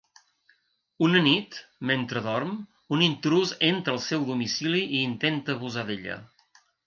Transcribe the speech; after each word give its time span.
Una 1.07 1.19
nit, 1.27 1.57
mentre 1.89 2.23
dorm, 2.29 2.55
un 2.97 3.03
intrús 3.09 3.53
entra 3.69 3.95
al 3.97 4.01
seu 4.07 4.25
domicili 4.33 4.83
i 4.87 5.03
intenta 5.11 5.57
abusar 5.59 5.85
d'ella. 5.91 6.17